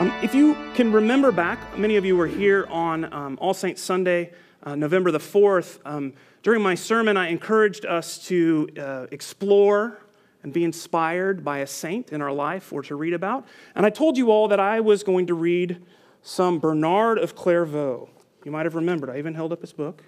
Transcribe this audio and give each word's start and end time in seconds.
Um, 0.00 0.10
if 0.22 0.34
you 0.34 0.56
can 0.72 0.92
remember 0.92 1.30
back, 1.30 1.76
many 1.78 1.96
of 1.96 2.06
you 2.06 2.16
were 2.16 2.26
here 2.26 2.66
on 2.70 3.12
um, 3.12 3.36
All 3.38 3.52
Saints 3.52 3.82
Sunday, 3.82 4.32
uh, 4.62 4.74
November 4.74 5.10
the 5.10 5.18
4th. 5.18 5.78
Um, 5.84 6.14
during 6.42 6.62
my 6.62 6.74
sermon, 6.74 7.18
I 7.18 7.28
encouraged 7.28 7.84
us 7.84 8.16
to 8.28 8.66
uh, 8.78 9.06
explore 9.10 10.00
and 10.42 10.54
be 10.54 10.64
inspired 10.64 11.44
by 11.44 11.58
a 11.58 11.66
saint 11.66 12.12
in 12.12 12.22
our 12.22 12.32
life 12.32 12.72
or 12.72 12.80
to 12.84 12.94
read 12.94 13.12
about. 13.12 13.46
And 13.74 13.84
I 13.84 13.90
told 13.90 14.16
you 14.16 14.30
all 14.30 14.48
that 14.48 14.58
I 14.58 14.80
was 14.80 15.02
going 15.02 15.26
to 15.26 15.34
read 15.34 15.82
some 16.22 16.60
Bernard 16.60 17.18
of 17.18 17.36
Clairvaux. 17.36 18.08
You 18.46 18.52
might 18.52 18.64
have 18.64 18.76
remembered, 18.76 19.10
I 19.10 19.18
even 19.18 19.34
held 19.34 19.52
up 19.52 19.60
his 19.60 19.74
book. 19.74 20.02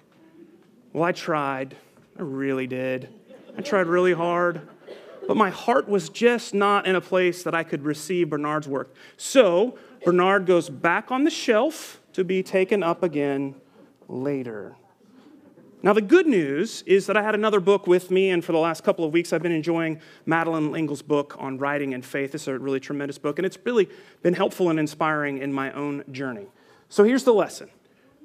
Well, 0.91 1.03
I 1.03 1.11
tried. 1.11 1.75
I 2.17 2.23
really 2.23 2.65
did. 2.65 3.09
I 3.55 3.61
tried 3.61 3.85
really 3.85 4.13
hard 4.13 4.67
but 5.27 5.37
my 5.37 5.49
heart 5.49 5.87
was 5.87 6.09
just 6.09 6.53
not 6.53 6.85
in 6.85 6.95
a 6.95 7.01
place 7.01 7.43
that 7.43 7.55
I 7.55 7.63
could 7.63 7.83
receive 7.83 8.29
Bernard's 8.29 8.67
work. 8.67 8.93
So 9.17 9.77
Bernard 10.03 10.45
goes 10.45 10.69
back 10.69 11.11
on 11.11 11.23
the 11.23 11.29
shelf 11.29 12.01
to 12.13 12.23
be 12.23 12.43
taken 12.43 12.83
up 12.83 13.03
again 13.03 13.55
later. 14.07 14.75
Now, 15.81 15.91
the 15.91 16.01
good 16.01 16.27
news 16.27 16.81
is 16.83 17.07
that 17.07 17.17
I 17.17 17.21
had 17.21 17.35
another 17.35 17.59
book 17.59 17.87
with 17.87 18.09
me, 18.09 18.29
and 18.29 18.43
for 18.43 18.53
the 18.53 18.57
last 18.57 18.85
couple 18.85 19.03
of 19.03 19.11
weeks, 19.11 19.33
I've 19.33 19.43
been 19.43 19.51
enjoying 19.51 19.99
Madeleine 20.25 20.71
L'Engle's 20.71 21.01
book 21.01 21.35
on 21.37 21.57
writing 21.57 21.93
and 21.93 22.05
faith. 22.05 22.33
It's 22.33 22.47
a 22.47 22.57
really 22.57 22.79
tremendous 22.79 23.17
book, 23.17 23.37
and 23.37 23.45
it's 23.45 23.57
really 23.65 23.89
been 24.21 24.33
helpful 24.33 24.69
and 24.69 24.79
inspiring 24.79 25.39
in 25.39 25.51
my 25.51 25.73
own 25.73 26.05
journey. 26.09 26.47
So, 26.87 27.03
here's 27.03 27.25
the 27.25 27.33
lesson 27.33 27.69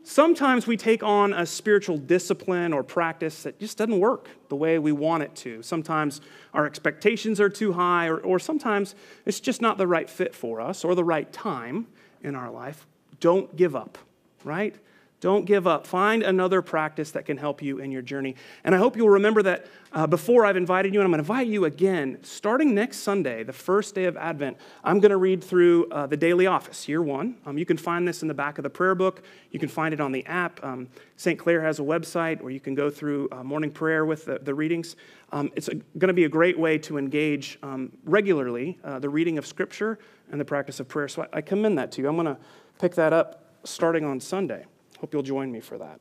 Sometimes 0.02 0.66
we 0.66 0.76
take 0.76 1.02
on 1.02 1.34
a 1.34 1.44
spiritual 1.44 1.98
discipline 1.98 2.72
or 2.72 2.82
practice 2.82 3.42
that 3.42 3.60
just 3.60 3.76
doesn't 3.76 3.98
work 3.98 4.28
the 4.48 4.56
way 4.56 4.78
we 4.78 4.92
want 4.92 5.22
it 5.22 5.34
to. 5.36 5.62
Sometimes 5.62 6.20
our 6.54 6.66
expectations 6.66 7.40
are 7.40 7.50
too 7.50 7.74
high, 7.74 8.06
or, 8.06 8.18
or 8.18 8.38
sometimes 8.38 8.94
it's 9.26 9.40
just 9.40 9.60
not 9.60 9.76
the 9.76 9.86
right 9.86 10.08
fit 10.08 10.34
for 10.34 10.60
us 10.60 10.84
or 10.84 10.94
the 10.94 11.04
right 11.04 11.30
time 11.32 11.86
in 12.22 12.34
our 12.34 12.50
life. 12.50 12.86
Don't 13.20 13.54
give 13.54 13.76
up, 13.76 13.98
right? 14.44 14.74
Don't 15.20 15.46
give 15.46 15.66
up. 15.66 15.84
Find 15.84 16.22
another 16.22 16.62
practice 16.62 17.10
that 17.10 17.26
can 17.26 17.38
help 17.38 17.60
you 17.60 17.78
in 17.78 17.90
your 17.90 18.02
journey. 18.02 18.36
And 18.62 18.72
I 18.72 18.78
hope 18.78 18.96
you'll 18.96 19.10
remember 19.10 19.42
that 19.42 19.66
uh, 19.92 20.06
before 20.06 20.46
I've 20.46 20.56
invited 20.56 20.94
you, 20.94 21.00
and 21.00 21.06
I'm 21.06 21.10
going 21.10 21.18
to 21.18 21.28
invite 21.28 21.48
you 21.48 21.64
again, 21.64 22.18
starting 22.22 22.72
next 22.72 22.98
Sunday, 22.98 23.42
the 23.42 23.52
first 23.52 23.96
day 23.96 24.04
of 24.04 24.16
Advent, 24.16 24.58
I'm 24.84 25.00
going 25.00 25.10
to 25.10 25.16
read 25.16 25.42
through 25.42 25.88
uh, 25.90 26.06
the 26.06 26.16
Daily 26.16 26.46
Office, 26.46 26.86
year 26.86 27.02
one. 27.02 27.36
Um, 27.46 27.58
you 27.58 27.66
can 27.66 27.76
find 27.76 28.06
this 28.06 28.22
in 28.22 28.28
the 28.28 28.34
back 28.34 28.58
of 28.58 28.62
the 28.62 28.70
prayer 28.70 28.94
book. 28.94 29.22
You 29.50 29.58
can 29.58 29.68
find 29.68 29.92
it 29.92 30.00
on 30.00 30.12
the 30.12 30.24
app. 30.26 30.62
Um, 30.62 30.88
St. 31.16 31.36
Clare 31.36 31.62
has 31.62 31.80
a 31.80 31.82
website 31.82 32.40
where 32.40 32.52
you 32.52 32.60
can 32.60 32.76
go 32.76 32.88
through 32.88 33.28
uh, 33.32 33.42
morning 33.42 33.72
prayer 33.72 34.04
with 34.04 34.24
the, 34.26 34.38
the 34.38 34.54
readings. 34.54 34.94
Um, 35.32 35.50
it's 35.56 35.68
going 35.68 36.08
to 36.08 36.14
be 36.14 36.24
a 36.24 36.28
great 36.28 36.56
way 36.56 36.78
to 36.78 36.96
engage 36.96 37.58
um, 37.64 37.90
regularly 38.04 38.78
uh, 38.84 39.00
the 39.00 39.08
reading 39.08 39.36
of 39.36 39.46
Scripture 39.46 39.98
and 40.30 40.40
the 40.40 40.44
practice 40.44 40.78
of 40.78 40.86
prayer. 40.86 41.08
So 41.08 41.22
I, 41.22 41.38
I 41.38 41.40
commend 41.40 41.76
that 41.78 41.90
to 41.92 42.02
you. 42.02 42.08
I'm 42.08 42.14
going 42.14 42.26
to 42.26 42.38
pick 42.78 42.94
that 42.94 43.12
up 43.12 43.46
starting 43.64 44.04
on 44.04 44.20
Sunday. 44.20 44.64
Hope 45.00 45.12
you'll 45.12 45.22
join 45.22 45.52
me 45.52 45.60
for 45.60 45.78
that. 45.78 46.00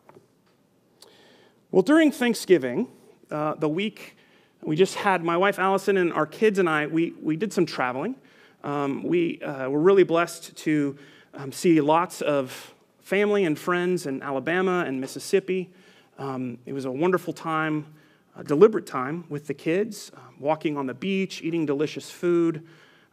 Well, 1.69 1.83
during 1.83 2.11
Thanksgiving, 2.11 2.87
uh, 3.29 3.53
the 3.53 3.69
week 3.69 4.17
we 4.63 4.75
just 4.75 4.95
had, 4.95 5.23
my 5.23 5.37
wife 5.37 5.59
Allison 5.59 5.97
and 5.97 6.11
our 6.11 6.25
kids 6.25 6.57
and 6.57 6.67
I, 6.67 6.87
we, 6.87 7.13
we 7.21 7.37
did 7.37 7.53
some 7.53 7.67
traveling. 7.67 8.15
Um, 8.63 9.03
we 9.03 9.39
uh, 9.41 9.69
were 9.69 9.79
really 9.79 10.03
blessed 10.03 10.57
to 10.57 10.97
um, 11.35 11.51
see 11.51 11.79
lots 11.79 12.21
of 12.21 12.73
family 12.99 13.45
and 13.45 13.57
friends 13.57 14.07
in 14.07 14.23
Alabama 14.23 14.83
and 14.87 14.99
Mississippi. 14.99 15.69
Um, 16.17 16.57
it 16.65 16.73
was 16.73 16.85
a 16.85 16.91
wonderful 16.91 17.33
time, 17.33 17.85
a 18.35 18.43
deliberate 18.43 18.87
time 18.87 19.25
with 19.29 19.45
the 19.45 19.53
kids, 19.53 20.11
uh, 20.15 20.19
walking 20.39 20.75
on 20.75 20.87
the 20.87 20.95
beach, 20.95 21.43
eating 21.43 21.67
delicious 21.67 22.09
food, 22.09 22.65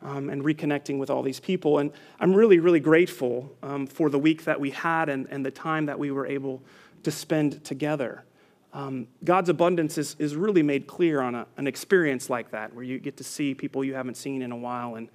um, 0.05 0.31
and 0.31 0.45
reconnecting 0.45 0.99
with 0.99 1.11
all 1.11 1.23
these 1.23 1.41
people. 1.41 1.79
And 1.79 1.91
I'm 2.21 2.35
really, 2.35 2.59
really 2.59 2.81
grateful 2.81 3.57
um, 3.63 3.87
for 3.87 4.11
the 4.11 4.19
week 4.19 4.45
that 4.45 4.61
we 4.61 4.71
had 4.71 5.09
and, 5.09 5.27
and 5.31 5.45
the 5.45 5.51
time 5.51 5.87
that 5.87 5.99
we 5.99 6.11
were 6.11 6.27
able 6.27 6.63
to 7.03 7.11
spend 7.11 7.65
together. 7.65 8.25
Um, 8.73 9.09
God's 9.25 9.49
abundance 9.49 9.99
is, 9.99 10.17
is 10.19 10.37
really 10.37 10.63
made 10.63 10.87
clear 10.87 11.21
on 11.21 11.35
a, 11.35 11.47
an 11.57 11.67
experience 11.67 12.29
like 12.29 12.51
that, 12.51 12.75
where 12.75 12.85
you 12.85 12.99
get 12.99 13.17
to 13.17 13.25
see 13.25 13.55
people 13.55 13.85
you 13.85 13.95
haven't 13.95 14.17
seen 14.17 14.43
in 14.43 14.53
a 14.53 14.57
while 14.57 14.97
and, 14.97 15.09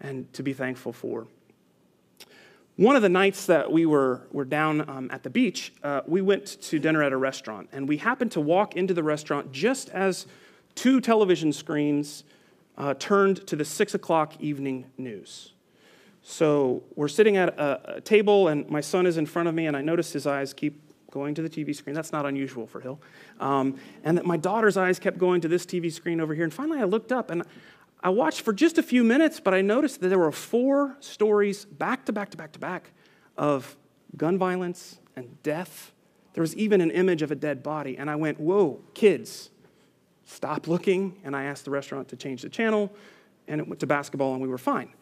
and 0.00 0.32
to 0.34 0.42
be 0.42 0.52
thankful 0.52 0.92
for. 0.92 1.26
One 2.76 2.94
of 2.94 3.00
the 3.00 3.08
nights 3.08 3.46
that 3.46 3.72
we 3.72 3.86
were, 3.86 4.26
were 4.32 4.44
down 4.44 4.86
um, 4.88 5.10
at 5.10 5.22
the 5.22 5.30
beach, 5.30 5.72
uh, 5.82 6.02
we 6.06 6.20
went 6.20 6.60
to 6.60 6.78
dinner 6.78 7.02
at 7.02 7.12
a 7.12 7.16
restaurant, 7.16 7.70
and 7.72 7.88
we 7.88 7.96
happened 7.96 8.32
to 8.32 8.40
walk 8.40 8.76
into 8.76 8.92
the 8.92 9.02
restaurant 9.02 9.50
just 9.50 9.88
as 9.88 10.26
two 10.74 11.00
television 11.00 11.54
screens 11.54 12.22
uh, 12.76 12.94
turned 12.94 13.46
to 13.46 13.56
the 13.56 13.64
six 13.64 13.94
o'clock 13.94 14.34
evening 14.40 14.86
news. 14.98 15.52
So 16.22 16.82
we're 16.96 17.08
sitting 17.08 17.36
at 17.36 17.50
a, 17.50 17.96
a, 17.96 18.00
table, 18.00 18.48
and 18.48 18.68
my 18.68 18.80
son 18.80 19.06
is 19.06 19.16
in 19.16 19.26
front 19.26 19.48
of 19.48 19.54
me, 19.54 19.66
and 19.66 19.76
I 19.76 19.80
notice 19.80 20.12
his 20.12 20.26
eyes 20.26 20.52
keep 20.52 20.82
going 21.10 21.34
to 21.36 21.42
the 21.42 21.48
TV 21.48 21.74
screen. 21.74 21.94
That's 21.94 22.12
not 22.12 22.26
unusual 22.26 22.66
for 22.66 22.80
Hill. 22.80 23.00
Um, 23.38 23.78
and 24.04 24.18
that 24.18 24.26
my 24.26 24.36
daughter's 24.36 24.76
eyes 24.76 24.98
kept 24.98 25.18
going 25.18 25.40
to 25.42 25.48
this 25.48 25.64
TV 25.64 25.90
screen 25.92 26.20
over 26.20 26.34
here. 26.34 26.44
And 26.44 26.52
finally, 26.52 26.80
I 26.80 26.84
looked 26.84 27.12
up 27.12 27.30
and 27.30 27.44
I 28.02 28.10
watched 28.10 28.42
for 28.42 28.52
just 28.52 28.76
a 28.76 28.82
few 28.82 29.02
minutes, 29.02 29.40
but 29.40 29.54
I 29.54 29.62
noticed 29.62 30.00
that 30.00 30.08
there 30.08 30.18
were 30.18 30.32
four 30.32 30.96
stories 31.00 31.64
back 31.64 32.04
to 32.06 32.12
back 32.12 32.30
to 32.30 32.36
back 32.36 32.52
to 32.52 32.58
back 32.58 32.90
of 33.36 33.76
gun 34.16 34.36
violence 34.36 34.98
and 35.14 35.42
death. 35.42 35.92
There 36.34 36.42
was 36.42 36.54
even 36.56 36.80
an 36.80 36.90
image 36.90 37.22
of 37.22 37.30
a 37.30 37.34
dead 37.34 37.62
body. 37.62 37.96
And 37.96 38.10
I 38.10 38.16
went, 38.16 38.38
Whoa, 38.38 38.82
kids, 38.94 39.50
stopped 40.26 40.68
looking, 40.68 41.18
and 41.24 41.34
I 41.34 41.44
asked 41.44 41.64
the 41.64 41.70
restaurant 41.70 42.08
to 42.08 42.16
change 42.16 42.42
the 42.42 42.48
channel, 42.50 42.92
and 43.48 43.60
it 43.60 43.66
went 43.66 43.80
to 43.80 43.86
basketball, 43.86 44.32
and 44.32 44.42
we 44.42 44.48
were 44.48 44.58
fine. 44.58 44.92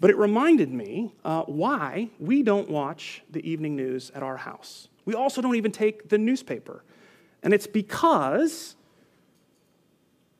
But 0.00 0.10
it 0.10 0.18
reminded 0.18 0.70
me 0.72 1.14
uh, 1.24 1.42
why 1.44 2.10
we 2.18 2.42
don't 2.42 2.68
watch 2.68 3.22
the 3.30 3.48
evening 3.48 3.76
news 3.76 4.10
at 4.14 4.22
our 4.22 4.36
house. 4.36 4.88
We 5.04 5.14
also 5.14 5.40
don't 5.40 5.54
even 5.54 5.72
take 5.72 6.08
the 6.08 6.18
newspaper. 6.18 6.84
And 7.42 7.54
it's 7.54 7.66
because 7.66 8.74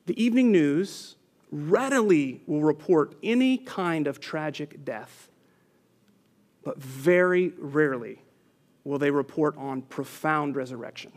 the 0.05 0.21
evening 0.21 0.51
news 0.51 1.15
readily 1.51 2.41
will 2.45 2.61
report 2.61 3.15
any 3.23 3.57
kind 3.57 4.07
of 4.07 4.19
tragic 4.19 4.83
death, 4.83 5.29
but 6.63 6.77
very 6.77 7.53
rarely 7.57 8.21
will 8.83 8.99
they 8.99 9.11
report 9.11 9.55
on 9.57 9.81
profound 9.83 10.55
resurrection. 10.55 11.11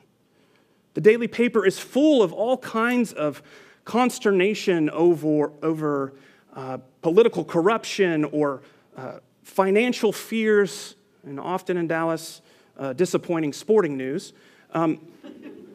The 0.94 1.00
daily 1.00 1.28
paper 1.28 1.64
is 1.66 1.78
full 1.78 2.22
of 2.22 2.32
all 2.32 2.56
kinds 2.58 3.12
of 3.12 3.42
consternation 3.84 4.90
over, 4.90 5.52
over 5.62 6.12
uh, 6.54 6.78
political 7.02 7.44
corruption 7.44 8.24
or 8.24 8.62
uh, 8.96 9.18
financial 9.44 10.12
fears, 10.12 10.94
and 11.24 11.38
often 11.38 11.76
in 11.76 11.86
Dallas, 11.86 12.42
uh, 12.78 12.92
disappointing 12.92 13.52
sporting 13.52 13.96
news. 13.96 14.32
Um, 14.72 15.00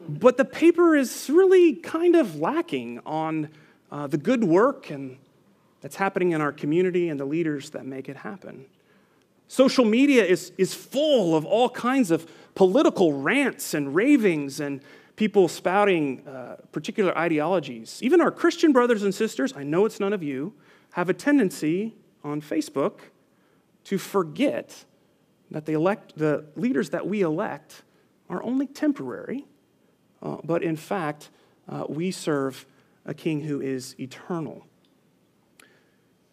but 0.08 0.36
the 0.36 0.44
paper 0.44 0.94
is 0.94 1.30
really 1.30 1.74
kind 1.74 2.14
of 2.14 2.36
lacking 2.36 3.00
on 3.06 3.48
uh, 3.90 4.06
the 4.06 4.18
good 4.18 4.44
work 4.44 4.90
and 4.90 5.16
that's 5.80 5.96
happening 5.96 6.32
in 6.32 6.40
our 6.40 6.52
community 6.52 7.10
and 7.10 7.20
the 7.20 7.26
leaders 7.26 7.70
that 7.70 7.84
make 7.84 8.08
it 8.08 8.16
happen. 8.16 8.64
Social 9.48 9.84
media 9.84 10.24
is, 10.24 10.50
is 10.56 10.72
full 10.72 11.36
of 11.36 11.44
all 11.44 11.68
kinds 11.68 12.10
of 12.10 12.26
political 12.54 13.12
rants 13.12 13.74
and 13.74 13.94
ravings 13.94 14.60
and 14.60 14.80
people 15.16 15.48
spouting 15.48 16.26
uh, 16.26 16.56
particular 16.72 17.16
ideologies. 17.16 18.00
Even 18.02 18.20
our 18.20 18.30
Christian 18.30 18.72
brothers 18.72 19.02
and 19.02 19.14
sisters, 19.14 19.52
I 19.56 19.62
know 19.62 19.84
it's 19.84 20.00
none 20.00 20.12
of 20.12 20.22
you, 20.22 20.54
have 20.92 21.08
a 21.08 21.14
tendency 21.14 21.94
on 22.22 22.40
Facebook 22.40 23.00
to 23.84 23.98
forget 23.98 24.84
that 25.50 25.66
the, 25.66 25.72
elect, 25.72 26.16
the 26.16 26.44
leaders 26.56 26.90
that 26.90 27.06
we 27.06 27.20
elect 27.20 27.82
are 28.28 28.42
only 28.42 28.66
temporary, 28.66 29.44
uh, 30.22 30.38
but 30.42 30.62
in 30.62 30.76
fact, 30.76 31.30
uh, 31.68 31.84
we 31.88 32.10
serve 32.10 32.66
a 33.04 33.14
king 33.14 33.42
who 33.42 33.60
is 33.60 33.94
eternal. 34.00 34.66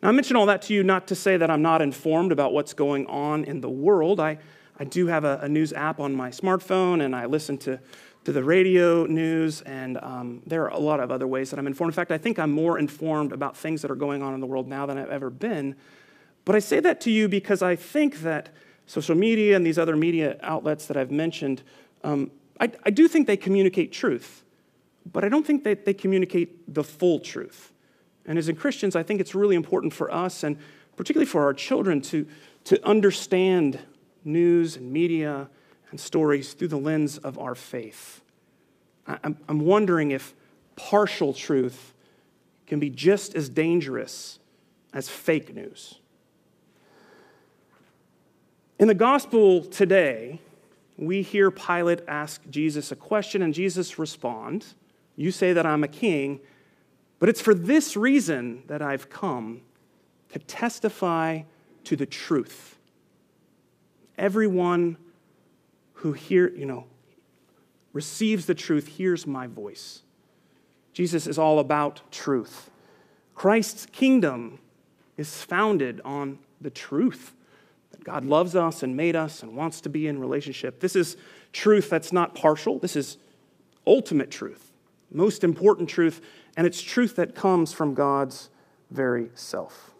Now, 0.02 0.10
I 0.10 0.12
mention 0.12 0.36
all 0.36 0.46
that 0.48 0.64
to 0.64 0.74
you 0.74 0.84
not 0.84 1.08
to 1.08 1.16
say 1.16 1.38
that 1.38 1.52
I'm 1.52 1.62
not 1.62 1.82
informed 1.82 2.32
about 2.32 2.54
what's 2.54 2.74
going 2.74 3.06
on 3.08 3.44
in 3.44 3.62
the 3.62 3.70
world. 3.70 4.20
I, 4.20 4.40
I 4.80 4.86
do 4.86 5.08
have 5.08 5.24
a, 5.24 5.40
a 5.44 5.50
news 5.50 5.74
app 5.74 6.00
on 6.00 6.16
my 6.16 6.30
smartphone, 6.30 7.04
and 7.04 7.16
I 7.16 7.26
listen 7.26 7.58
to 7.60 7.80
to 8.24 8.32
the 8.32 8.44
radio 8.44 9.06
news, 9.06 9.62
and 9.62 9.98
um, 9.98 10.44
there 10.46 10.64
are 10.64 10.70
a 10.70 10.80
lot 10.80 11.00
of 11.00 11.12
other 11.12 11.28
ways 11.28 11.50
that 11.50 11.58
I'm 11.58 11.66
informed. 11.66 11.92
In 11.92 11.96
fact, 11.96 12.12
I 12.12 12.18
think 12.18 12.38
I'm 12.38 12.52
more 12.52 12.78
informed 12.78 13.32
about 13.32 13.58
things 13.58 13.82
that 13.82 13.90
are 13.90 13.96
going 13.96 14.22
on 14.22 14.34
in 14.34 14.40
the 14.40 14.46
world 14.46 14.68
now 14.68 14.86
than 14.86 14.98
I've 14.98 15.10
ever 15.10 15.30
been. 15.30 15.76
But 16.46 16.56
I 16.56 16.60
say 16.60 16.80
that 16.82 17.02
to 17.02 17.12
you 17.12 17.28
because 17.28 17.62
I 17.62 17.76
think 17.76 18.22
that 18.22 18.50
social 18.86 19.16
media 19.16 19.56
and 19.56 19.66
these 19.66 19.80
other 19.80 19.96
media 19.96 20.38
outlets 20.42 20.86
that 20.88 20.98
I've 20.98 21.12
mentioned, 21.12 21.64
um, 22.04 22.30
I, 22.60 22.72
I 22.84 22.92
do 22.92 23.08
think 23.08 23.26
they 23.26 23.38
communicate 23.38 23.92
truth, 23.92 24.44
but 25.12 25.24
I 25.24 25.30
don't 25.30 25.46
think 25.46 25.64
that 25.64 25.86
they 25.86 25.94
communicate 25.94 26.72
the 26.74 26.84
full 26.84 27.20
truth. 27.20 27.72
And 28.26 28.38
as 28.38 28.50
in 28.50 28.56
Christians, 28.56 28.96
I 28.96 29.02
think 29.02 29.20
it's 29.20 29.34
really 29.34 29.56
important 29.56 29.94
for 29.94 30.12
us, 30.14 30.44
and 30.44 30.58
particularly 30.96 31.26
for 31.26 31.44
our 31.44 31.56
children, 31.56 32.02
to, 32.02 32.28
to 32.66 32.88
understand 32.88 33.80
news 34.24 34.76
and 34.76 34.94
media 34.94 35.50
and 35.92 36.00
stories 36.00 36.54
through 36.54 36.70
the 36.70 36.78
lens 36.78 37.18
of 37.18 37.38
our 37.38 37.54
faith. 37.54 38.22
I'm 39.06 39.60
wondering 39.60 40.12
if 40.12 40.34
partial 40.76 41.34
truth 41.34 41.94
can 42.66 42.80
be 42.80 42.90
just 42.90 43.36
as 43.36 43.50
dangerous 43.50 44.40
as 44.94 45.10
fake 45.10 45.54
news. 45.54 46.00
In 48.80 48.88
the 48.88 48.94
gospel 48.94 49.64
today, 49.64 50.40
we 50.98 51.22
hear 51.22 51.52
Pilate 51.52 52.02
ask 52.08 52.42
Jesus 52.50 52.92
a 52.92 52.96
question, 52.96 53.42
and 53.42 53.54
Jesus 53.54 54.00
respond, 54.00 54.66
You 55.16 55.32
say 55.32 55.54
that 55.54 55.66
I'm 55.66 55.84
a 55.84 55.88
king, 55.88 56.40
but 57.20 57.28
it's 57.28 57.42
for 57.42 57.54
this 57.54 57.98
reason 57.98 58.64
that 58.68 58.82
I've 58.82 59.10
come 59.10 59.62
to 60.30 60.40
testify 60.40 61.42
to 61.84 61.96
the 61.96 62.06
truth. 62.06 62.78
Everyone 64.18 64.98
who 66.02 66.14
hear, 66.14 66.50
you 66.50 66.66
know, 66.66 66.86
receives 67.94 68.48
the 68.48 68.56
truth 68.56 68.88
hears 68.88 69.28
my 69.28 69.46
voice. 69.46 70.02
Jesus 70.94 71.28
is 71.28 71.38
all 71.38 71.60
about 71.60 72.02
truth. 72.12 72.72
Christ's 73.36 73.86
kingdom 73.86 74.58
is 75.18 75.44
founded 75.44 76.02
on 76.04 76.40
the 76.60 76.72
truth 76.72 77.36
that 77.92 78.04
God 78.04 78.26
loves 78.26 78.56
us 78.56 78.82
and 78.82 78.98
made 78.98 79.16
us 79.16 79.44
and 79.44 79.56
wants 79.56 79.80
to 79.82 79.90
be 79.90 80.08
in 80.08 80.20
relationship. 80.20 80.80
This 80.80 80.96
is 80.96 81.18
truth 81.54 81.90
that's 81.90 82.12
not 82.12 82.34
partial. 82.34 82.80
This 82.80 82.96
is 82.96 83.18
ultimate 83.86 84.32
truth, 84.32 84.72
most 85.12 85.44
important 85.44 85.88
truth, 85.88 86.20
and 86.58 86.66
it's 86.66 86.82
truth 86.82 87.16
that 87.18 87.36
comes 87.36 87.74
from 87.74 87.94
God's 87.94 88.50
very 88.90 89.30
self. 89.36 89.92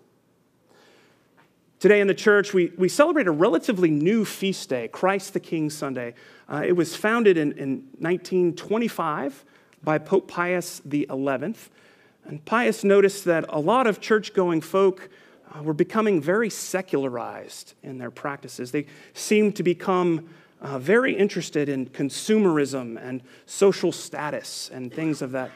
Today 1.82 2.00
in 2.00 2.06
the 2.06 2.14
church, 2.14 2.54
we, 2.54 2.72
we 2.78 2.88
celebrate 2.88 3.26
a 3.26 3.32
relatively 3.32 3.90
new 3.90 4.24
feast 4.24 4.70
day, 4.70 4.88
Christ 4.88 5.34
the 5.34 5.40
King 5.40 5.72
Sunday. 5.72 6.14
Uh, 6.48 6.62
it 6.64 6.74
was 6.74 6.96
founded 6.96 7.38
in, 7.38 7.54
in 7.54 7.70
1925 7.98 9.44
by 9.84 9.98
Pope 9.98 10.28
Pius 10.28 10.84
XI. 10.88 11.08
And 11.08 12.46
Pius 12.46 12.84
noticed 12.84 13.26
that 13.26 13.46
a 13.50 13.60
lot 13.60 13.88
of 13.88 14.00
church 14.00 14.36
going 14.36 14.62
folk 14.62 15.10
uh, 15.56 15.64
were 15.64 15.74
becoming 15.74 16.22
very 16.22 16.52
secularized 16.52 17.74
in 17.82 17.98
their 17.98 18.12
practices. 18.12 18.70
They 18.70 18.86
seemed 19.16 19.56
to 19.56 19.64
become 19.64 20.30
uh, 20.62 20.78
very 20.78 21.18
interested 21.18 21.68
in 21.68 21.88
consumerism 21.88 23.04
and 23.04 23.24
social 23.48 23.92
status 23.92 24.70
and 24.72 24.94
things 24.94 25.24
of 25.24 25.32
that 25.32 25.50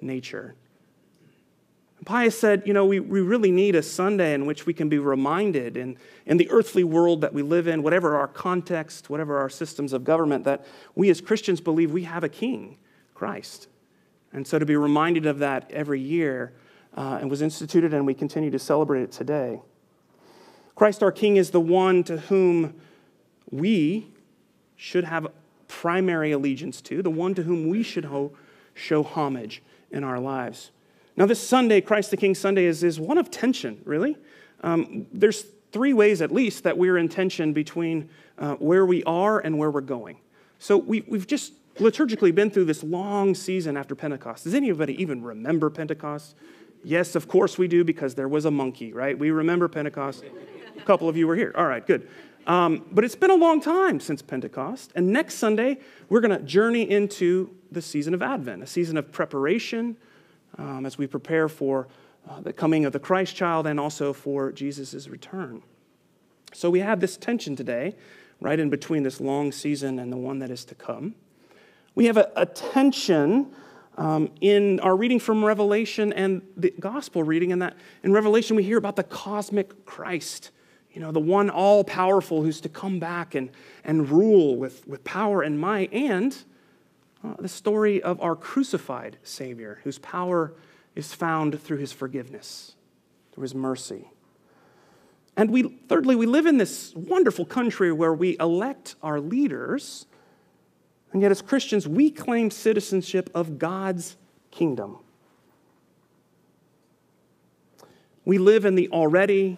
nature. 0.00 0.54
Pius 2.04 2.36
said, 2.36 2.64
you 2.66 2.72
know, 2.72 2.84
we, 2.84 2.98
we 2.98 3.20
really 3.20 3.52
need 3.52 3.76
a 3.76 3.82
Sunday 3.82 4.34
in 4.34 4.44
which 4.44 4.66
we 4.66 4.74
can 4.74 4.88
be 4.88 4.98
reminded 4.98 5.76
in, 5.76 5.96
in 6.26 6.36
the 6.36 6.50
earthly 6.50 6.82
world 6.82 7.20
that 7.20 7.32
we 7.32 7.42
live 7.42 7.68
in, 7.68 7.82
whatever 7.82 8.16
our 8.16 8.26
context, 8.26 9.08
whatever 9.08 9.38
our 9.38 9.48
systems 9.48 9.92
of 9.92 10.02
government, 10.02 10.44
that 10.44 10.66
we 10.96 11.10
as 11.10 11.20
Christians 11.20 11.60
believe 11.60 11.92
we 11.92 12.02
have 12.02 12.24
a 12.24 12.28
king, 12.28 12.76
Christ. 13.14 13.68
And 14.32 14.46
so 14.46 14.58
to 14.58 14.66
be 14.66 14.74
reminded 14.74 15.26
of 15.26 15.38
that 15.38 15.70
every 15.70 16.00
year 16.00 16.52
uh, 16.96 17.18
and 17.20 17.30
was 17.30 17.40
instituted, 17.40 17.94
and 17.94 18.06
we 18.06 18.14
continue 18.14 18.50
to 18.50 18.58
celebrate 18.58 19.02
it 19.02 19.12
today. 19.12 19.60
Christ 20.74 21.02
our 21.02 21.12
King 21.12 21.36
is 21.36 21.50
the 21.50 21.60
one 21.60 22.02
to 22.04 22.16
whom 22.18 22.74
we 23.50 24.08
should 24.76 25.04
have 25.04 25.28
primary 25.68 26.32
allegiance 26.32 26.80
to, 26.82 27.02
the 27.02 27.10
one 27.10 27.34
to 27.34 27.42
whom 27.42 27.68
we 27.68 27.82
should 27.82 28.06
ho- 28.06 28.32
show 28.74 29.02
homage 29.02 29.62
in 29.90 30.02
our 30.02 30.18
lives. 30.18 30.70
Now, 31.16 31.26
this 31.26 31.46
Sunday, 31.46 31.80
Christ 31.80 32.10
the 32.10 32.16
King 32.16 32.34
Sunday, 32.34 32.64
is, 32.64 32.82
is 32.82 32.98
one 32.98 33.18
of 33.18 33.30
tension, 33.30 33.80
really. 33.84 34.16
Um, 34.62 35.06
there's 35.12 35.44
three 35.72 35.92
ways 35.92 36.22
at 36.22 36.30
least 36.30 36.64
that 36.64 36.76
we're 36.78 36.98
in 36.98 37.08
tension 37.08 37.52
between 37.52 38.08
uh, 38.38 38.54
where 38.54 38.86
we 38.86 39.02
are 39.04 39.40
and 39.40 39.58
where 39.58 39.70
we're 39.70 39.80
going. 39.80 40.18
So 40.58 40.76
we, 40.76 41.02
we've 41.08 41.26
just 41.26 41.52
liturgically 41.76 42.34
been 42.34 42.50
through 42.50 42.66
this 42.66 42.82
long 42.82 43.34
season 43.34 43.76
after 43.76 43.94
Pentecost. 43.94 44.44
Does 44.44 44.54
anybody 44.54 45.00
even 45.00 45.22
remember 45.22 45.70
Pentecost? 45.70 46.36
Yes, 46.84 47.14
of 47.14 47.28
course 47.28 47.58
we 47.58 47.68
do, 47.68 47.84
because 47.84 48.14
there 48.14 48.28
was 48.28 48.44
a 48.44 48.50
monkey, 48.50 48.92
right? 48.92 49.18
We 49.18 49.30
remember 49.30 49.68
Pentecost. 49.68 50.24
A 50.76 50.80
couple 50.82 51.08
of 51.08 51.16
you 51.16 51.26
were 51.26 51.36
here. 51.36 51.52
All 51.56 51.66
right, 51.66 51.86
good. 51.86 52.08
Um, 52.46 52.84
but 52.90 53.04
it's 53.04 53.14
been 53.14 53.30
a 53.30 53.36
long 53.36 53.60
time 53.60 54.00
since 54.00 54.20
Pentecost. 54.20 54.92
And 54.94 55.08
next 55.08 55.36
Sunday, 55.36 55.78
we're 56.08 56.20
going 56.20 56.36
to 56.36 56.44
journey 56.44 56.90
into 56.90 57.54
the 57.70 57.80
season 57.80 58.14
of 58.14 58.22
Advent, 58.22 58.62
a 58.62 58.66
season 58.66 58.96
of 58.96 59.12
preparation, 59.12 59.96
um, 60.58 60.86
as 60.86 60.98
we 60.98 61.06
prepare 61.06 61.48
for 61.48 61.88
uh, 62.28 62.40
the 62.40 62.52
coming 62.52 62.84
of 62.84 62.92
the 62.92 62.98
Christ 62.98 63.34
child 63.34 63.66
and 63.66 63.80
also 63.80 64.12
for 64.12 64.52
Jesus' 64.52 65.08
return. 65.08 65.62
So 66.52 66.70
we 66.70 66.80
have 66.80 67.00
this 67.00 67.16
tension 67.16 67.56
today, 67.56 67.96
right 68.40 68.60
in 68.60 68.70
between 68.70 69.02
this 69.02 69.20
long 69.20 69.52
season 69.52 69.98
and 69.98 70.12
the 70.12 70.16
one 70.16 70.38
that 70.40 70.50
is 70.50 70.64
to 70.66 70.74
come. 70.74 71.14
We 71.94 72.06
have 72.06 72.16
a, 72.16 72.30
a 72.36 72.46
tension 72.46 73.52
um, 73.96 74.30
in 74.40 74.80
our 74.80 74.96
reading 74.96 75.18
from 75.18 75.44
Revelation 75.44 76.12
and 76.12 76.42
the 76.56 76.72
gospel 76.80 77.22
reading, 77.22 77.50
in 77.50 77.58
that 77.58 77.76
in 78.02 78.12
Revelation 78.12 78.56
we 78.56 78.62
hear 78.62 78.78
about 78.78 78.96
the 78.96 79.02
cosmic 79.02 79.84
Christ, 79.84 80.50
you 80.92 81.00
know, 81.00 81.12
the 81.12 81.20
one 81.20 81.50
all 81.50 81.84
powerful 81.84 82.42
who's 82.42 82.60
to 82.62 82.68
come 82.68 82.98
back 82.98 83.34
and, 83.34 83.50
and 83.84 84.08
rule 84.08 84.56
with, 84.56 84.86
with 84.86 85.04
power 85.04 85.42
and 85.42 85.58
might, 85.58 85.92
and 85.92 86.36
uh, 87.24 87.34
the 87.38 87.48
story 87.48 88.02
of 88.02 88.20
our 88.20 88.34
crucified 88.34 89.16
Savior, 89.22 89.80
whose 89.84 89.98
power 89.98 90.54
is 90.94 91.14
found 91.14 91.60
through 91.60 91.78
his 91.78 91.92
forgiveness, 91.92 92.74
through 93.32 93.42
his 93.42 93.54
mercy. 93.54 94.10
And 95.36 95.50
we, 95.50 95.62
thirdly, 95.88 96.14
we 96.14 96.26
live 96.26 96.46
in 96.46 96.58
this 96.58 96.94
wonderful 96.94 97.46
country 97.46 97.92
where 97.92 98.12
we 98.12 98.36
elect 98.38 98.96
our 99.02 99.20
leaders, 99.20 100.06
and 101.12 101.22
yet 101.22 101.30
as 101.30 101.40
Christians, 101.40 101.88
we 101.88 102.10
claim 102.10 102.50
citizenship 102.50 103.30
of 103.34 103.58
God's 103.58 104.16
kingdom. 104.50 104.98
We 108.24 108.38
live 108.38 108.64
in 108.64 108.74
the 108.74 108.88
already 108.90 109.56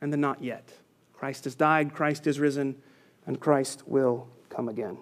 and 0.00 0.12
the 0.12 0.16
not 0.16 0.42
yet. 0.42 0.68
Christ 1.12 1.44
has 1.44 1.54
died, 1.54 1.94
Christ 1.94 2.26
is 2.26 2.40
risen, 2.40 2.76
and 3.26 3.38
Christ 3.38 3.84
will 3.86 4.28
come 4.50 4.68
again. 4.68 4.98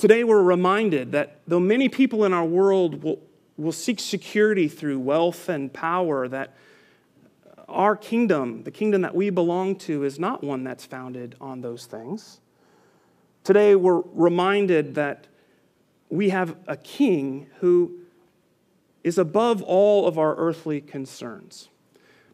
Today, 0.00 0.24
we're 0.24 0.42
reminded 0.42 1.12
that 1.12 1.42
though 1.46 1.60
many 1.60 1.90
people 1.90 2.24
in 2.24 2.32
our 2.32 2.46
world 2.46 3.02
will, 3.04 3.20
will 3.58 3.70
seek 3.70 4.00
security 4.00 4.66
through 4.66 4.98
wealth 4.98 5.50
and 5.50 5.70
power, 5.70 6.26
that 6.26 6.56
our 7.68 7.96
kingdom, 7.96 8.62
the 8.62 8.70
kingdom 8.70 9.02
that 9.02 9.14
we 9.14 9.28
belong 9.28 9.76
to, 9.76 10.04
is 10.04 10.18
not 10.18 10.42
one 10.42 10.64
that's 10.64 10.86
founded 10.86 11.36
on 11.38 11.60
those 11.60 11.84
things. 11.84 12.40
Today, 13.44 13.74
we're 13.74 14.00
reminded 14.14 14.94
that 14.94 15.26
we 16.08 16.30
have 16.30 16.56
a 16.66 16.78
king 16.78 17.48
who 17.58 17.98
is 19.04 19.18
above 19.18 19.60
all 19.60 20.08
of 20.08 20.18
our 20.18 20.34
earthly 20.36 20.80
concerns. 20.80 21.68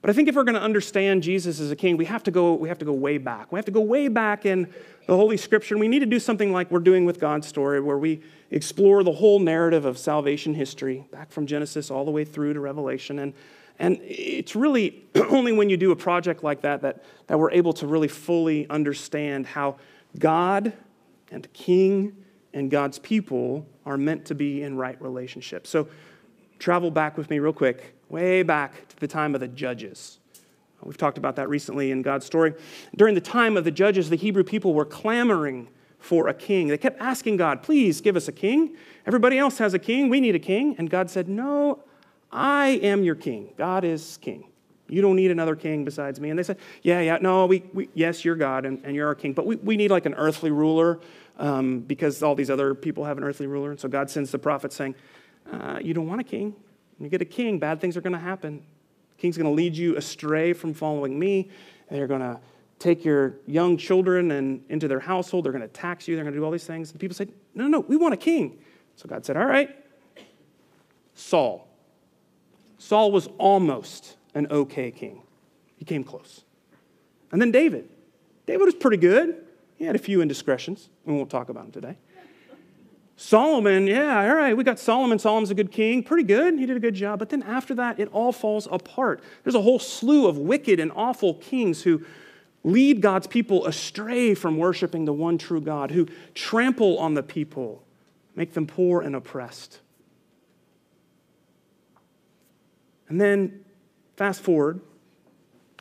But 0.07 0.13
I 0.13 0.15
think 0.15 0.29
if 0.29 0.37
we're 0.37 0.45
going 0.45 0.55
to 0.55 0.63
understand 0.63 1.25
Jesus 1.25 1.59
as 1.59 1.73
a 1.73 1.75
king, 1.75 1.97
we 1.97 2.05
have 2.05 2.23
to 2.23 2.31
go, 2.31 2.55
we 2.55 2.69
have 2.69 2.79
to 2.79 2.85
go 2.85 2.93
way 2.93 3.19
back. 3.19 3.51
We 3.51 3.59
have 3.59 3.65
to 3.65 3.73
go 3.73 3.81
way 3.81 4.07
back 4.07 4.47
in 4.47 4.73
the 5.09 5.17
Holy 5.17 5.37
Scripture. 5.37 5.75
And 5.75 5.81
we 5.81 5.89
need 5.89 5.99
to 5.99 6.07
do 6.07 6.21
something 6.21 6.53
like 6.53 6.71
we're 6.71 6.79
doing 6.79 7.07
with 7.07 7.19
God's 7.19 7.49
story, 7.49 7.81
where 7.81 7.99
we 7.99 8.23
explore 8.53 9.03
the 9.03 9.11
whole 9.11 9.41
narrative 9.41 9.85
of 9.85 9.99
salvation 9.99 10.55
history, 10.55 11.09
back 11.11 11.33
from 11.33 11.45
Genesis 11.45 11.91
all 11.91 12.05
the 12.05 12.13
way 12.13 12.25
through 12.25 12.53
to 12.53 12.61
Revelation. 12.61 13.19
And, 13.19 13.35
and 13.81 13.99
it's 14.01 14.55
really 14.55 15.05
only 15.29 15.51
when 15.51 15.69
you 15.71 15.77
do 15.77 15.91
a 15.91 15.97
project 15.97 16.45
like 16.45 16.61
that, 16.61 16.83
that 16.83 17.03
that 17.27 17.37
we're 17.37 17.51
able 17.51 17.73
to 17.73 17.89
really 17.89 18.07
fully 18.07 18.71
understand 18.71 19.45
how 19.45 19.75
God 20.21 20.73
and 21.33 21.53
King 21.53 22.15
and 22.55 22.71
God's 22.71 23.01
people 23.01 23.67
are 23.85 23.99
meant 23.99 24.25
to 24.27 24.37
be 24.37 24.63
in 24.63 24.77
right 24.77 25.03
relationship. 25.03 25.67
So 25.67 25.89
travel 26.61 26.93
back 26.93 27.19
with 27.19 27.29
me 27.29 27.41
real 27.41 27.53
quick 27.53 27.96
way 28.09 28.43
back 28.43 28.89
to 28.89 28.97
the 29.01 29.09
time 29.09 29.35
of 29.35 29.41
the 29.41 29.49
judges. 29.49 30.19
We've 30.83 30.97
talked 30.97 31.19
about 31.19 31.37
that 31.37 31.49
recently 31.49 31.91
in 31.91 32.03
God's 32.03 32.27
story. 32.27 32.55
During 32.95 33.15
the 33.15 33.21
time 33.21 33.57
of 33.57 33.65
the 33.65 33.71
judges, 33.71 34.09
the 34.09 34.17
Hebrew 34.17 34.45
people 34.45 34.75
were 34.75 34.85
clamoring 34.85 35.69
for 35.99 36.29
a 36.29 36.35
king. 36.35 36.69
They 36.69 36.79
kept 36.79 37.01
asking 37.01 37.39
God, 37.39 37.63
please 37.63 38.01
give 38.01 38.17
us 38.17 38.29
a 38.29 38.33
king. 38.33 38.77
Everybody 39.07 39.39
else 39.39 39.59
has 39.59 39.75
a 39.75 39.79
king. 39.79 40.09
We 40.09 40.21
need 40.21 40.35
a 40.35 40.41
king. 40.41 40.77
And 40.79 40.89
God 40.89 41.11
said, 41.11 41.29
No, 41.29 41.83
I 42.31 42.79
am 42.83 43.03
your 43.03 43.15
king. 43.15 43.53
God 43.57 43.85
is 43.85 44.19
king. 44.19 44.45
You 44.89 45.03
don't 45.03 45.17
need 45.17 45.33
another 45.33 45.57
king 45.57 45.85
besides 45.85 46.21
me. 46.21 46.31
And 46.31 46.39
they 46.39 46.45
said, 46.45 46.59
Yeah, 46.83 47.01
yeah, 47.01 47.19
no, 47.21 47.47
we, 47.47 47.65
we 47.73 47.89
yes, 47.95 48.25
you're 48.25 48.37
God 48.37 48.65
and, 48.65 48.81
and 48.85 48.95
you're 48.95 49.09
our 49.09 49.15
king, 49.15 49.33
but 49.33 49.47
we, 49.47 49.57
we 49.57 49.77
need 49.77 49.91
like 49.91 50.07
an 50.07 50.15
earthly 50.15 50.51
ruler 50.51 51.01
um, 51.39 51.81
because 51.81 52.23
all 52.23 52.35
these 52.35 52.51
other 52.51 52.75
people 52.75 53.05
have 53.05 53.19
an 53.19 53.25
earthly 53.25 53.47
ruler. 53.47 53.71
And 53.71 53.81
so 53.81 53.89
God 53.89 54.09
sends 54.11 54.31
the 54.31 54.39
prophet 54.39 54.73
saying, 54.73 54.95
uh, 55.51 55.81
You 55.83 55.95
don't 55.95 56.07
want 56.07 56.21
a 56.21 56.25
king. 56.25 56.55
When 56.97 57.05
you 57.05 57.11
get 57.11 57.23
a 57.23 57.27
king, 57.27 57.59
bad 57.59 57.81
things 57.81 57.97
are 57.97 58.01
going 58.01 58.13
to 58.13 58.19
happen. 58.19 58.65
The 59.11 59.21
king's 59.21 59.37
going 59.37 59.49
to 59.49 59.55
lead 59.55 59.77
you 59.77 59.97
astray 59.97 60.53
from 60.53 60.75
following 60.75 61.19
me. 61.19 61.51
And 61.89 61.99
they're 61.99 62.07
going 62.07 62.21
to 62.21 62.41
take 62.79 63.05
your 63.05 63.37
young 63.47 63.77
children 63.77 64.31
and 64.33 64.65
into 64.69 64.89
their 64.89 65.01
household. 65.01 65.45
They're 65.45 65.53
going 65.53 65.63
to 65.63 65.69
tax 65.69 66.09
you. 66.09 66.15
They're 66.15 66.25
going 66.25 66.35
to 66.35 66.41
do 66.41 66.45
all 66.45 66.51
these 66.51 66.67
things. 66.67 66.91
And 66.91 67.01
people 67.01 67.15
say, 67.15 67.29
no, 67.55 67.65
no, 67.65 67.69
no, 67.69 67.81
we 67.81 67.97
want 67.97 68.15
a 68.15 68.19
king. 68.19 68.59
So 68.97 69.09
God 69.09 69.25
said, 69.25 69.37
all 69.37 69.47
right, 69.47 69.77
Saul. 71.15 71.69
Saul 72.79 73.13
was 73.13 73.29
almost 73.39 74.17
an 74.35 74.47
okay 74.51 74.91
king. 74.91 75.23
He 75.77 75.85
came 75.85 76.05
close. 76.05 76.45
And 77.33 77.41
then 77.41 77.51
David. 77.51 77.89
David 78.47 78.65
was 78.65 78.75
pretty 78.75 78.99
good. 78.99 79.45
He 79.77 79.85
had 79.85 79.97
a 79.97 79.99
few 79.99 80.23
indiscretions. 80.23 80.89
We 81.05 81.15
won't 81.15 81.31
talk 81.31 81.49
about 81.49 81.65
them 81.65 81.73
today. 81.73 81.99
Solomon, 83.19 83.87
yeah, 83.87 84.29
all 84.29 84.37
right, 84.37 84.55
we 84.55 84.63
got 84.63 84.79
Solomon. 84.79 85.19
Solomon's 85.19 85.51
a 85.51 85.55
good 85.55 85.73
king, 85.73 86.03
pretty 86.03 86.23
good. 86.23 86.59
He 86.59 86.67
did 86.67 86.77
a 86.77 86.81
good 86.81 86.95
job. 86.95 87.19
But 87.19 87.31
then 87.31 87.43
after 87.43 87.75
that, 87.77 87.99
it 87.99 88.09
all 88.13 88.31
falls 88.31 88.69
apart. 88.71 89.23
There's 89.43 89.55
a 89.55 89.63
whole 89.63 89.79
slew 89.79 90.27
of 90.27 90.37
wicked 90.37 90.79
and 90.79 90.93
awful 90.95 91.35
kings 91.35 91.83
who 91.83 92.05
lead 92.63 93.01
God's 93.01 93.27
people 93.27 93.65
astray 93.65 94.35
from 94.35 94.59
worshiping 94.59 95.07
the 95.07 95.15
one 95.15 95.39
true 95.39 95.63
God, 95.63 95.93
who 95.93 96.07
trample 96.35 96.99
on 96.99 97.15
the 97.15 97.23
people, 97.23 97.83
make 98.35 98.53
them 98.53 98.67
poor 98.67 99.01
and 99.01 99.17
oppressed. 99.17 99.81
And 103.09 103.19
then 103.19 103.65
fast 104.17 104.43
forward 104.43 104.81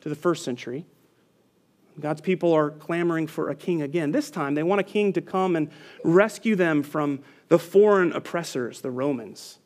to 0.02 0.08
the 0.08 0.14
first 0.14 0.42
century. 0.42 0.86
God's 1.98 2.20
people 2.20 2.52
are 2.52 2.70
clamoring 2.70 3.26
for 3.26 3.50
a 3.50 3.54
king 3.54 3.82
again. 3.82 4.12
This 4.12 4.30
time, 4.30 4.54
they 4.54 4.62
want 4.62 4.80
a 4.80 4.84
king 4.84 5.12
to 5.14 5.22
come 5.22 5.56
and 5.56 5.70
rescue 6.04 6.54
them 6.54 6.82
from 6.82 7.20
the 7.48 7.58
foreign 7.58 8.12
oppressors, 8.12 8.80
the 8.80 8.90
Romans. 8.90 9.58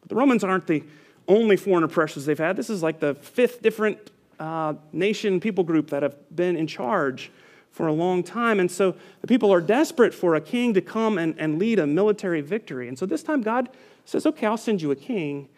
But 0.00 0.10
the 0.10 0.14
Romans 0.14 0.44
aren't 0.44 0.66
the 0.66 0.84
only 1.26 1.56
foreign 1.56 1.84
oppressors 1.84 2.26
they've 2.26 2.38
had. 2.38 2.56
This 2.56 2.70
is 2.70 2.82
like 2.82 3.00
the 3.00 3.14
fifth 3.14 3.62
different 3.62 4.10
uh, 4.38 4.74
nation 4.92 5.40
people 5.40 5.64
group 5.64 5.90
that 5.90 6.02
have 6.02 6.16
been 6.34 6.56
in 6.56 6.66
charge 6.66 7.30
for 7.70 7.86
a 7.86 7.92
long 7.92 8.22
time. 8.22 8.60
And 8.60 8.70
so 8.70 8.94
the 9.20 9.26
people 9.26 9.52
are 9.52 9.60
desperate 9.60 10.14
for 10.14 10.34
a 10.34 10.40
king 10.40 10.74
to 10.74 10.80
come 10.80 11.18
and, 11.18 11.34
and 11.38 11.58
lead 11.58 11.78
a 11.78 11.86
military 11.86 12.40
victory. 12.40 12.88
And 12.88 12.98
so 12.98 13.06
this 13.06 13.22
time, 13.22 13.42
God 13.42 13.68
says, 14.04 14.26
Okay, 14.26 14.46
I'll 14.46 14.56
send 14.56 14.82
you 14.82 14.90
a 14.90 14.96
king. 14.96 15.48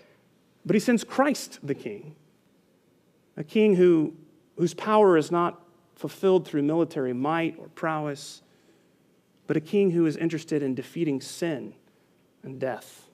But 0.67 0.75
he 0.75 0.81
sends 0.81 1.05
Christ 1.05 1.59
the 1.63 1.75
king, 1.75 2.15
a 3.37 3.45
king 3.45 3.77
who, 3.77 4.13
whose 4.57 4.75
power 4.75 5.17
is 5.17 5.31
not 5.31 5.63
fulfilled 6.01 6.49
through 6.49 6.63
military 6.63 7.13
might 7.13 7.55
or 7.59 7.69
prowess, 7.69 8.41
but 9.47 9.55
a 9.55 9.61
king 9.61 9.91
who 9.91 10.07
is 10.07 10.17
interested 10.17 10.63
in 10.63 10.75
defeating 10.75 11.21
sin 11.21 11.75
and 12.43 12.59
death. 12.59 13.07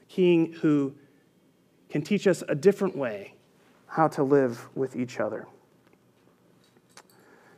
A 0.00 0.04
king 0.06 0.54
who 0.62 0.94
can 1.90 2.00
teach 2.00 2.26
us 2.26 2.42
a 2.48 2.54
different 2.54 2.96
way 2.96 3.34
how 3.88 4.08
to 4.08 4.22
live 4.22 4.70
with 4.74 4.96
each 4.96 5.20
other. 5.20 5.46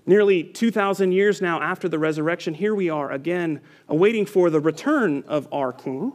Nearly 0.05 0.43
2,000 0.43 1.13
years 1.13 1.41
now 1.41 1.63
after 1.63 1.89
the 1.89 2.01
resurrection, 2.01 2.55
here 2.55 2.75
we 2.75 2.91
are 2.91 3.13
again, 3.13 3.61
awaiting 3.89 4.27
for 4.27 4.51
the 4.51 4.59
return 4.59 5.23
of 5.29 5.47
our 5.53 5.73
King. 5.73 6.13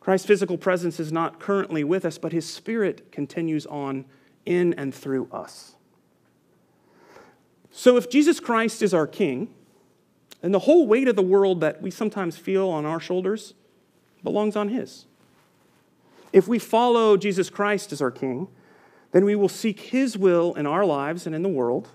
Christ's 0.00 0.26
physical 0.26 0.58
presence 0.58 1.00
is 1.00 1.10
not 1.10 1.40
currently 1.40 1.82
with 1.82 2.04
us, 2.04 2.18
but 2.18 2.32
his 2.32 2.46
spirit 2.46 3.10
continues 3.10 3.64
on 3.64 4.04
in 4.44 4.74
and 4.74 4.94
through 4.94 5.28
us. 5.32 5.73
So, 7.76 7.96
if 7.96 8.08
Jesus 8.08 8.38
Christ 8.38 8.82
is 8.82 8.94
our 8.94 9.08
King, 9.08 9.52
then 10.42 10.52
the 10.52 10.60
whole 10.60 10.86
weight 10.86 11.08
of 11.08 11.16
the 11.16 11.22
world 11.22 11.60
that 11.60 11.82
we 11.82 11.90
sometimes 11.90 12.36
feel 12.36 12.68
on 12.68 12.86
our 12.86 13.00
shoulders 13.00 13.54
belongs 14.22 14.54
on 14.54 14.68
His. 14.68 15.06
If 16.32 16.46
we 16.46 16.60
follow 16.60 17.16
Jesus 17.16 17.50
Christ 17.50 17.90
as 17.90 18.00
our 18.00 18.12
King, 18.12 18.46
then 19.10 19.24
we 19.24 19.34
will 19.34 19.48
seek 19.48 19.80
His 19.80 20.16
will 20.16 20.54
in 20.54 20.66
our 20.66 20.86
lives 20.86 21.26
and 21.26 21.34
in 21.34 21.42
the 21.42 21.48
world 21.48 21.88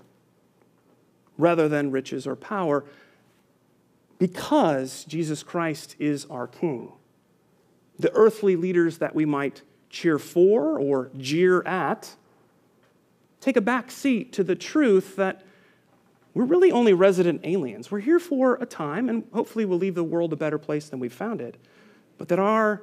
rather 1.38 1.66
than 1.66 1.90
riches 1.90 2.26
or 2.26 2.36
power 2.36 2.84
because 4.18 5.04
Jesus 5.04 5.42
Christ 5.42 5.96
is 5.98 6.26
our 6.26 6.46
King 6.46 6.92
the 7.98 8.12
earthly 8.14 8.54
leaders 8.54 8.98
that 8.98 9.14
we 9.14 9.24
might 9.24 9.62
cheer 9.88 10.18
for 10.18 10.78
or 10.78 11.10
jeer 11.16 11.62
at 11.62 12.16
take 13.40 13.56
a 13.56 13.62
back 13.62 13.90
seat 13.90 14.30
to 14.32 14.44
the 14.44 14.54
truth 14.54 15.16
that 15.16 15.42
we're 16.34 16.44
really 16.44 16.70
only 16.70 16.92
resident 16.92 17.40
aliens. 17.44 17.90
We're 17.90 18.00
here 18.00 18.20
for 18.20 18.54
a 18.56 18.66
time, 18.66 19.08
and 19.08 19.24
hopefully 19.32 19.64
we'll 19.64 19.78
leave 19.78 19.94
the 19.94 20.04
world 20.04 20.32
a 20.32 20.36
better 20.36 20.58
place 20.58 20.88
than 20.88 21.00
we 21.00 21.08
found 21.08 21.40
it. 21.40 21.56
But 22.18 22.28
that 22.28 22.38
our 22.38 22.82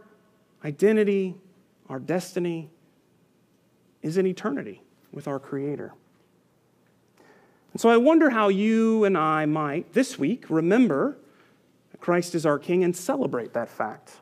identity, 0.65 1.35
our 1.89 1.99
destiny, 1.99 2.69
is 4.01 4.17
in 4.17 4.25
eternity 4.27 4.81
with 5.11 5.27
our 5.27 5.39
Creator. 5.39 5.93
And 7.71 7.81
so 7.81 7.89
I 7.89 7.97
wonder 7.97 8.29
how 8.29 8.49
you 8.49 9.03
and 9.03 9.17
I 9.17 9.45
might, 9.45 9.93
this 9.93 10.17
week, 10.17 10.45
remember 10.49 11.17
that 11.91 12.01
Christ 12.01 12.35
is 12.35 12.45
our 12.45 12.59
King 12.59 12.83
and 12.83 12.95
celebrate 12.95 13.53
that 13.53 13.69
fact. 13.69 14.17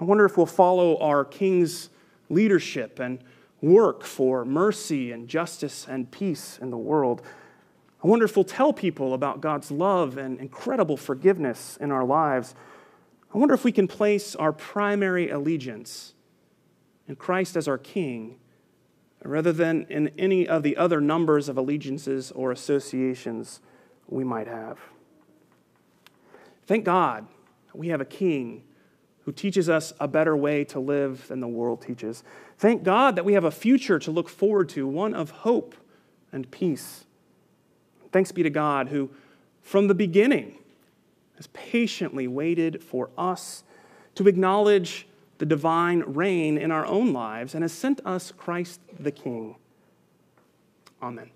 I 0.00 0.04
wonder 0.04 0.24
if 0.24 0.36
we'll 0.36 0.46
follow 0.46 0.98
our 0.98 1.24
King's 1.24 1.88
leadership 2.28 2.98
and 2.98 3.18
work 3.60 4.02
for 4.02 4.44
mercy 4.44 5.12
and 5.12 5.26
justice 5.28 5.86
and 5.88 6.10
peace 6.10 6.58
in 6.60 6.70
the 6.70 6.76
world. 6.76 7.22
I 8.04 8.06
wonder 8.06 8.26
if 8.26 8.36
we'll 8.36 8.44
tell 8.44 8.74
people 8.74 9.14
about 9.14 9.40
God's 9.40 9.70
love 9.70 10.18
and 10.18 10.38
incredible 10.38 10.98
forgiveness 10.98 11.78
in 11.80 11.90
our 11.90 12.04
lives. 12.04 12.54
I 13.34 13.38
wonder 13.38 13.54
if 13.54 13.64
we 13.64 13.72
can 13.72 13.88
place 13.88 14.36
our 14.36 14.52
primary 14.52 15.30
allegiance 15.30 16.12
in 17.08 17.16
Christ 17.16 17.56
as 17.56 17.66
our 17.66 17.78
King 17.78 18.36
rather 19.24 19.54
than 19.54 19.86
in 19.88 20.08
any 20.18 20.46
of 20.46 20.62
the 20.62 20.76
other 20.76 21.00
numbers 21.00 21.48
of 21.48 21.56
allegiances 21.56 22.30
or 22.32 22.52
associations 22.52 23.60
we 24.06 24.22
might 24.22 24.48
have. 24.48 24.78
Thank 26.66 26.84
God 26.84 27.26
we 27.72 27.88
have 27.88 28.02
a 28.02 28.04
King 28.04 28.64
who 29.24 29.32
teaches 29.32 29.70
us 29.70 29.94
a 29.98 30.06
better 30.06 30.36
way 30.36 30.62
to 30.64 30.78
live 30.78 31.28
than 31.28 31.40
the 31.40 31.48
world 31.48 31.80
teaches. 31.80 32.22
Thank 32.58 32.82
God 32.82 33.16
that 33.16 33.24
we 33.24 33.32
have 33.32 33.44
a 33.44 33.50
future 33.50 33.98
to 34.00 34.10
look 34.10 34.28
forward 34.28 34.68
to, 34.70 34.86
one 34.86 35.14
of 35.14 35.30
hope 35.30 35.74
and 36.30 36.50
peace. 36.50 37.06
Thanks 38.14 38.30
be 38.30 38.44
to 38.44 38.50
God 38.50 38.90
who, 38.90 39.10
from 39.60 39.88
the 39.88 39.94
beginning, 39.94 40.60
has 41.34 41.48
patiently 41.48 42.28
waited 42.28 42.80
for 42.80 43.10
us 43.18 43.64
to 44.14 44.28
acknowledge 44.28 45.08
the 45.38 45.46
divine 45.46 46.04
reign 46.06 46.56
in 46.56 46.70
our 46.70 46.86
own 46.86 47.12
lives 47.12 47.56
and 47.56 47.64
has 47.64 47.72
sent 47.72 48.00
us 48.06 48.30
Christ 48.30 48.78
the 49.00 49.10
King. 49.10 49.56
Amen. 51.02 51.28